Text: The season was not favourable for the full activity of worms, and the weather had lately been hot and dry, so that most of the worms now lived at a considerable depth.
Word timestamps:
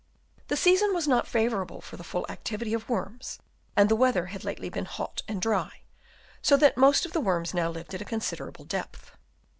The 0.47 0.57
season 0.57 0.95
was 0.95 1.07
not 1.07 1.27
favourable 1.27 1.79
for 1.79 1.95
the 1.95 2.03
full 2.03 2.25
activity 2.27 2.73
of 2.73 2.89
worms, 2.89 3.37
and 3.77 3.87
the 3.87 3.95
weather 3.95 4.25
had 4.25 4.43
lately 4.43 4.67
been 4.67 4.85
hot 4.85 5.21
and 5.27 5.39
dry, 5.39 5.81
so 6.41 6.57
that 6.57 6.75
most 6.75 7.05
of 7.05 7.13
the 7.13 7.21
worms 7.21 7.53
now 7.53 7.69
lived 7.69 7.93
at 7.93 8.01
a 8.01 8.05
considerable 8.05 8.65
depth. 8.65 9.11